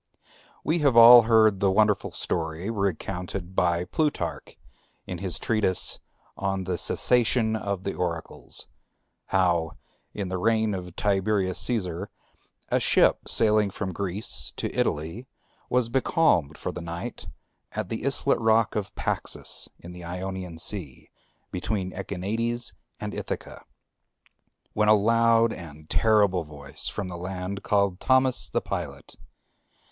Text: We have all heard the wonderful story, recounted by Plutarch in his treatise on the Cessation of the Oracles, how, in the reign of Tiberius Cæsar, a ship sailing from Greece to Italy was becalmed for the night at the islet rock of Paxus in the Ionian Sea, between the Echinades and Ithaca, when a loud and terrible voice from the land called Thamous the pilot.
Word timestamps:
We 0.63 0.79
have 0.79 0.97
all 0.97 1.21
heard 1.29 1.59
the 1.59 1.69
wonderful 1.69 2.09
story, 2.09 2.71
recounted 2.71 3.55
by 3.55 3.85
Plutarch 3.85 4.57
in 5.05 5.19
his 5.19 5.37
treatise 5.37 5.99
on 6.35 6.63
the 6.63 6.79
Cessation 6.79 7.55
of 7.55 7.83
the 7.83 7.93
Oracles, 7.93 8.65
how, 9.27 9.73
in 10.11 10.29
the 10.29 10.39
reign 10.39 10.73
of 10.73 10.95
Tiberius 10.95 11.63
Cæsar, 11.63 12.07
a 12.69 12.79
ship 12.79 13.27
sailing 13.29 13.69
from 13.69 13.93
Greece 13.93 14.51
to 14.57 14.75
Italy 14.75 15.27
was 15.69 15.87
becalmed 15.87 16.57
for 16.57 16.71
the 16.71 16.81
night 16.81 17.27
at 17.73 17.89
the 17.89 18.03
islet 18.03 18.39
rock 18.39 18.75
of 18.75 18.95
Paxus 18.95 19.69
in 19.77 19.91
the 19.91 20.03
Ionian 20.03 20.57
Sea, 20.57 21.11
between 21.51 21.91
the 21.91 21.97
Echinades 21.97 22.73
and 22.99 23.13
Ithaca, 23.13 23.65
when 24.73 24.89
a 24.89 24.95
loud 24.95 25.53
and 25.53 25.87
terrible 25.91 26.43
voice 26.43 26.87
from 26.87 27.07
the 27.07 27.17
land 27.17 27.61
called 27.61 27.99
Thamous 27.99 28.49
the 28.49 28.61
pilot. 28.61 29.15